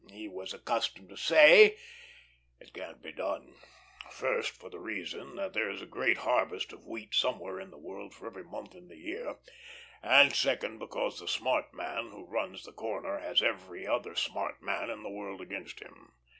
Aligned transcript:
He 0.09 0.27
was 0.27 0.51
accustomed 0.51 1.09
to 1.09 1.15
say: 1.15 1.77
"It 2.59 2.73
can't 2.73 3.03
be 3.03 3.11
done; 3.11 3.53
first, 4.09 4.49
for 4.53 4.67
the 4.67 4.79
reason 4.79 5.35
that 5.35 5.53
there 5.53 5.69
is 5.69 5.79
a 5.79 5.85
great 5.85 6.17
harvest 6.17 6.73
of 6.73 6.87
wheat 6.87 7.13
somewhere 7.13 7.59
in 7.59 7.69
the 7.69 7.77
world 7.77 8.15
for 8.15 8.25
every 8.25 8.43
month 8.43 8.73
in 8.73 8.87
the 8.87 8.97
year; 8.97 9.35
and, 10.01 10.33
second, 10.35 10.79
because 10.79 11.19
the 11.19 11.27
smart 11.27 11.75
man 11.75 12.09
who 12.09 12.25
runs 12.25 12.63
the 12.63 12.71
corner 12.73 13.19
has 13.19 13.43
every 13.43 13.85
other 13.85 14.15
smart 14.15 14.63
man 14.63 14.89
in 14.89 15.03
the 15.03 15.09
world 15.11 15.39
against 15.39 15.79
him. 15.81 16.11